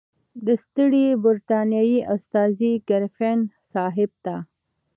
[0.45, 3.39] د ستري برټانیې استازي ګریفین
[3.71, 4.35] صاحب ته.